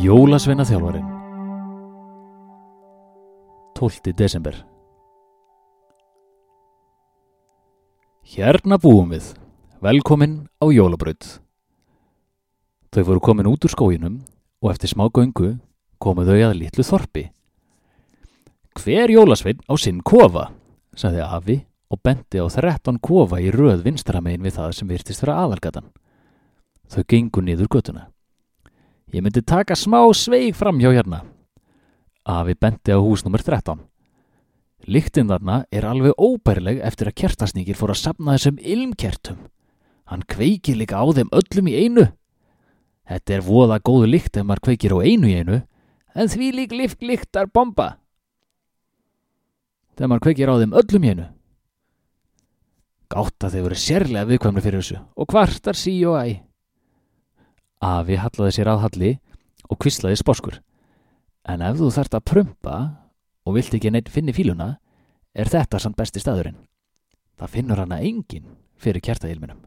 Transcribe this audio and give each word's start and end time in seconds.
Jólasveina 0.00 0.64
þjálfarin 0.64 1.08
12. 3.76 4.12
desember 4.16 4.54
Hérna 8.24 8.78
búum 8.80 9.10
við, 9.12 9.26
velkomin 9.84 10.36
á 10.56 10.72
jólabraut. 10.72 11.26
Þau 12.94 13.02
voru 13.10 13.22
komin 13.26 13.50
út 13.50 13.66
úr 13.68 13.74
skóginum 13.74 14.14
og 14.62 14.70
eftir 14.72 14.94
smá 14.94 15.04
göngu 15.10 15.50
komu 16.00 16.24
þau 16.24 16.38
að 16.46 16.56
litlu 16.62 16.86
þorpi. 16.86 17.26
Hver 18.80 19.12
jólasvein 19.12 19.60
á 19.68 19.74
sinn 19.76 20.00
kofa, 20.00 20.46
sagði 20.96 21.26
Afi 21.26 21.58
og 21.92 22.00
benti 22.00 22.40
á 22.40 22.48
13 22.48 23.02
kofa 23.04 23.42
í 23.42 23.52
röð 23.52 23.84
vinstramein 23.90 24.40
við 24.40 24.56
það 24.62 24.78
sem 24.78 24.94
virtist 24.94 25.26
vera 25.26 25.42
aðalgatan. 25.44 25.92
Þau 26.88 27.04
gengu 27.04 27.44
niður 27.44 27.68
götuna. 27.76 28.06
Ég 29.10 29.24
myndi 29.24 29.42
taka 29.42 29.74
smá 29.74 30.04
sveig 30.14 30.54
fram 30.54 30.78
hjá 30.78 30.92
hérna. 30.94 31.24
Afi 32.22 32.54
benti 32.54 32.94
á 32.94 32.98
hús 33.02 33.24
nr. 33.26 33.42
13. 33.42 33.80
Líktinn 34.86 35.28
þarna 35.28 35.64
er 35.74 35.84
alveg 35.84 36.14
óbærileg 36.14 36.78
eftir 36.86 37.10
að 37.10 37.18
kertasningir 37.24 37.78
fór 37.78 37.92
að 37.92 38.00
sapna 38.04 38.36
þessum 38.36 38.60
ilmkertum. 38.62 39.40
Hann 40.10 40.22
kveikir 40.30 40.78
líka 40.78 41.02
á 41.02 41.06
þeim 41.10 41.32
öllum 41.34 41.70
í 41.70 41.74
einu. 41.84 42.06
Þetta 43.10 43.34
er 43.34 43.42
voða 43.46 43.80
góðu 43.82 44.12
líkt 44.12 44.38
ef 44.38 44.46
maður 44.46 44.64
kveikir 44.68 44.94
á 44.94 44.98
einu 45.02 45.26
í 45.26 45.36
einu, 45.42 45.58
en 46.14 46.30
því 46.30 46.50
lík 46.54 46.74
líkt 46.74 47.02
líktar 47.02 47.50
bomba. 47.50 47.96
Þegar 49.98 50.12
maður 50.12 50.26
kveikir 50.28 50.52
á 50.54 50.60
þeim 50.62 50.76
öllum 50.80 51.06
í 51.06 51.12
einu. 51.14 51.26
Gátt 53.10 53.42
að 53.42 53.56
þeir 53.56 53.66
voru 53.66 53.80
sérlega 53.82 54.30
viðkvæmlega 54.30 54.66
fyrir 54.68 54.84
þessu 54.84 55.00
og 55.18 55.30
kvartar 55.34 55.78
sí 55.78 55.96
og 56.06 56.20
æ. 56.22 56.49
Afi 57.80 58.18
hallaði 58.20 58.56
sér 58.58 58.68
að 58.68 58.82
halli 58.84 59.10
og 59.70 59.78
kvislaði 59.80 60.18
sposkur. 60.20 60.58
En 61.48 61.62
ef 61.64 61.78
þú 61.80 61.88
þarft 61.94 62.16
að 62.18 62.26
prumpa 62.28 62.76
og 63.48 63.56
vilt 63.56 63.74
ekki 63.74 63.92
neitt 63.92 64.10
finni 64.12 64.34
fíluna, 64.36 64.74
er 65.32 65.48
þetta 65.48 65.80
samt 65.80 65.96
besti 65.96 66.20
staðurinn. 66.20 66.58
Það 67.40 67.54
finnur 67.54 67.80
hana 67.80 68.00
engin 68.04 68.50
fyrir 68.76 69.00
kjartailminum. 69.04 69.62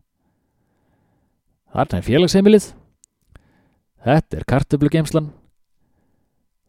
Þarna 1.73 1.99
er 1.99 2.05
félagsheimilið. 2.05 2.67
Þetta 4.05 4.37
er 4.37 4.45
kartöflugeimslan. 4.51 5.31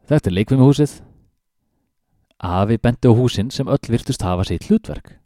Þetta 0.08 0.30
er 0.30 0.36
leikvimihúsið. 0.38 0.94
Afi 2.40 2.80
bendi 2.80 3.08
á 3.08 3.12
húsin 3.12 3.52
sem 3.52 3.68
öll 3.68 3.90
virtust 3.92 4.24
hafa 4.24 4.46
sitt 4.48 4.68
hlutverk. 4.70 5.18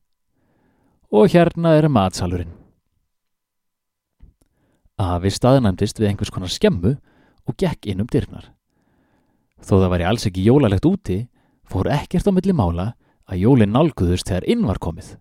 Og 1.14 1.30
hérna 1.30 1.76
er 1.78 1.86
matsalurinn. 1.88 2.57
Afi 4.98 5.30
staðnæmdist 5.30 6.00
við 6.00 6.10
einhvers 6.10 6.32
konar 6.34 6.50
skemmu 6.50 6.96
og 7.46 7.56
gekk 7.60 7.86
inn 7.86 8.02
um 8.02 8.08
dyrnar. 8.10 8.50
Þó 9.62 9.78
það 9.78 9.92
væri 9.94 10.06
alls 10.08 10.26
ekki 10.28 10.46
jólalegt 10.46 10.86
úti, 10.86 11.18
fór 11.66 11.90
ekkert 11.92 12.26
á 12.26 12.32
milli 12.34 12.54
mála 12.54 12.92
að 13.28 13.42
jólinn 13.44 13.74
nálguðust 13.74 14.28
þegar 14.30 14.46
inn 14.50 14.64
var 14.66 14.80
komið. 14.82 15.16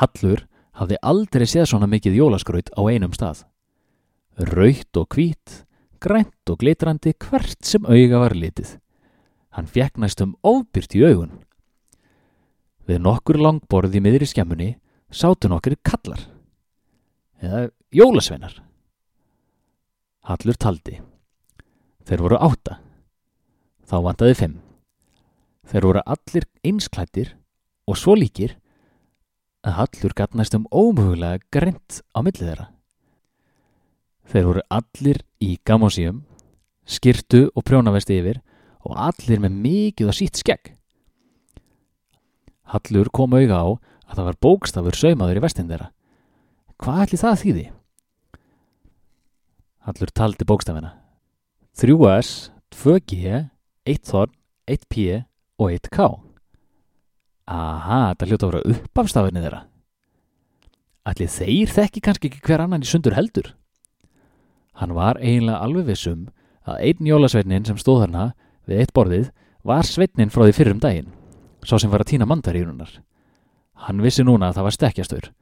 Hallur 0.00 0.46
hafði 0.78 1.00
aldrei 1.02 1.46
séð 1.48 1.68
svona 1.72 1.88
mikið 1.90 2.20
jólaskraut 2.20 2.70
á 2.72 2.80
einum 2.88 3.12
stað. 3.16 3.44
Raut 4.40 4.96
og 4.96 5.08
hvít, 5.12 5.64
grænt 6.00 6.52
og 6.52 6.60
glitrandi 6.62 7.12
hvert 7.12 7.60
sem 7.66 7.84
auga 7.84 8.22
var 8.22 8.36
litið. 8.38 8.78
Hann 9.52 9.68
fekk 9.68 9.98
næstum 9.98 10.36
óbyrt 10.46 10.94
í 10.94 11.02
augun. 11.04 11.40
Við 12.86 13.02
nokkur 13.04 13.40
langborð 13.40 13.98
í 13.98 14.02
miðri 14.02 14.28
skemmunni 14.30 14.70
sátu 15.10 15.50
nokkur 15.50 15.76
kallar. 15.84 16.22
Eða 17.42 17.68
jólasveinar. 17.92 18.69
Hallur 20.30 20.54
taldi. 20.54 21.00
Þeir 22.06 22.20
voru 22.22 22.36
átta. 22.38 22.76
Þá 23.82 23.96
vantaði 24.04 24.34
fimm. 24.38 24.58
Þeir 25.66 25.86
voru 25.88 26.02
allir 26.14 26.44
einsklættir 26.62 27.32
og 27.90 27.98
svo 27.98 28.14
líkir 28.14 28.54
að 29.66 29.74
Hallur 29.80 30.14
gatt 30.14 30.36
næstum 30.38 30.68
ómögulega 30.70 31.42
greint 31.50 31.98
á 32.14 32.22
millið 32.22 32.46
þeirra. 32.46 32.68
Þeir 34.30 34.46
voru 34.46 34.64
allir 34.70 35.20
í 35.42 35.50
gamásíum, 35.66 36.22
skirtu 36.86 37.48
og 37.50 37.66
prjónavesti 37.66 38.20
yfir 38.22 38.38
og 38.86 38.94
allir 39.10 39.42
með 39.42 39.58
mikið 39.66 40.12
og 40.12 40.18
sítt 40.20 40.38
skegg. 40.38 40.76
Hallur 42.70 43.10
kom 43.10 43.34
auga 43.34 43.58
á 43.58 43.66
að 43.66 44.14
það 44.14 44.30
var 44.30 44.40
bókstafur 44.46 45.02
saumaður 45.02 45.42
í 45.42 45.44
vestin 45.48 45.74
þeirra. 45.74 45.90
Hvað 46.78 47.04
ætli 47.08 47.22
það 47.26 47.38
þýði? 47.42 47.68
Hallur 49.90 50.10
taldi 50.14 50.46
bókstafina. 50.46 50.92
3S, 51.74 52.52
2G, 52.70 53.48
1Thorn, 53.90 54.30
1P 54.70 55.24
og 55.58 55.72
1K. 55.74 56.06
Aha, 57.50 57.98
þetta 58.12 58.28
hljóta 58.28 58.46
að 58.46 58.52
vera 58.52 58.76
uppafstafinni 58.76 59.42
þeirra. 59.42 59.64
Ætli 61.10 61.26
þeir 61.34 61.74
þekki 61.74 62.04
kannski 62.06 62.30
ekki 62.30 62.44
hver 62.46 62.62
annan 62.62 62.86
í 62.86 62.92
sundur 62.92 63.18
heldur? 63.18 63.50
Hann 64.78 64.94
var 64.94 65.18
eiginlega 65.18 65.58
alveg 65.58 65.90
vissum 65.90 66.28
að 66.62 66.86
einn 66.86 67.10
jólasveitnin 67.10 67.66
sem 67.66 67.82
stóð 67.82 68.04
þarna 68.04 68.30
við 68.70 68.84
eitt 68.84 68.94
borðið 68.94 69.30
var 69.66 69.90
sveitnin 69.90 70.30
frá 70.30 70.46
því 70.46 70.58
fyrrum 70.60 70.86
daginn, 70.86 71.10
svo 71.66 71.82
sem 71.82 71.90
var 71.90 72.06
að 72.06 72.14
týna 72.14 72.30
mandarírunar. 72.30 73.00
Hann 73.90 74.06
vissi 74.06 74.22
núna 74.22 74.52
að 74.52 74.60
það 74.60 74.70
var 74.70 74.78
stekkjastur 74.78 75.32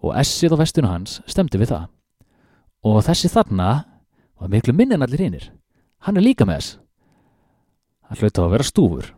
og 0.00 0.16
essið 0.16 0.56
á 0.56 0.62
vestinu 0.64 0.88
hans 0.88 1.20
stemdi 1.28 1.60
við 1.60 1.76
það. 1.76 1.90
Og 2.82 3.02
þessi 3.06 3.30
þarna 3.30 3.68
var 4.42 4.50
miklu 4.50 4.74
minn 4.74 4.94
en 4.94 5.04
allir 5.04 5.22
hinnir. 5.22 5.50
Hann 6.02 6.18
er 6.18 6.24
líka 6.24 6.46
með 6.48 6.58
þess. 6.58 6.78
Hann 8.08 8.18
hlauta 8.18 8.42
á 8.42 8.46
að 8.46 8.54
vera 8.56 8.66
stúfur. 8.66 9.12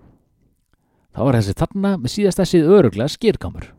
Þá 1.14 1.20
var 1.24 1.38
þessi 1.38 1.56
þarna 1.62 1.94
með 2.02 2.12
síðast 2.12 2.42
þessið 2.42 2.68
öruglega 2.76 3.14
skýrkamur. 3.14 3.70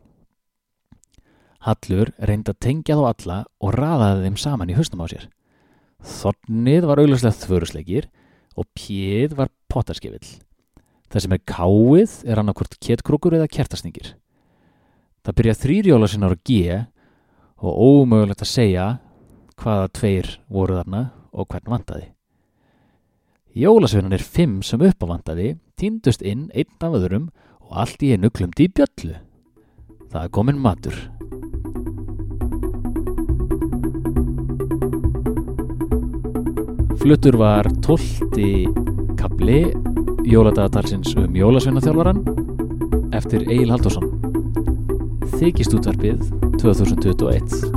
Hallur 1.66 2.12
reyndi 2.18 2.52
að 2.52 2.62
tengja 2.62 2.96
þá 2.98 3.04
alla 3.10 3.38
og 3.62 3.74
raðaði 3.74 4.26
þeim 4.26 4.40
saman 4.42 4.72
í 4.72 4.76
höstum 4.78 5.02
á 5.02 5.06
sér. 5.10 5.28
Þornið 6.02 6.86
var 6.90 7.02
augljóslega 7.02 7.40
þvörusleikir 7.44 8.10
og 8.56 8.68
pjöð 8.78 9.38
var 9.38 9.50
pottarskefill. 9.70 10.36
Það 11.10 11.22
sem 11.22 11.34
er 11.36 11.42
káið 11.46 12.14
er 12.26 12.42
annarkvort 12.42 12.78
kettkrókur 12.82 13.38
eða 13.38 13.50
kertasningir. 13.50 14.14
Það 15.22 15.38
byrja 15.38 15.58
þrýrjóla 15.62 16.10
sinna 16.10 16.30
ára 16.30 16.38
G 16.46 16.78
og 17.62 17.82
ómögulegt 17.86 18.42
að 18.42 18.50
segja 18.50 18.86
hvaða 19.60 19.88
tveir 19.96 20.28
voru 20.52 20.76
þarna 20.78 21.02
og 21.32 21.48
hvern 21.50 21.72
vantaði. 21.76 22.10
Jólasveinan 23.56 24.12
er 24.12 24.20
fimm 24.20 24.58
sem 24.66 24.82
uppavantaði, 24.84 25.54
týndust 25.80 26.20
inn 26.20 26.50
einn 26.52 26.84
af 26.84 26.96
öðrum 26.98 27.30
og 27.64 27.78
allt 27.84 28.02
í 28.04 28.12
einu 28.12 28.28
klumdi 28.28 28.66
í 28.66 28.72
bjöllu. 28.72 29.16
Það 30.12 30.22
er 30.22 30.32
komin 30.36 30.60
matur. 30.60 30.98
Fluttur 37.00 37.38
var 37.38 37.68
tólti 37.86 38.66
kapli 39.16 39.62
jóladagatalsins 40.26 41.14
um 41.20 41.38
jólasveinaþjálfaran 41.38 42.24
eftir 43.14 43.46
Egil 43.46 43.72
Haldursson. 43.72 44.12
Þykist 45.36 45.76
útvarpið 45.76 46.28
2021 46.58 47.75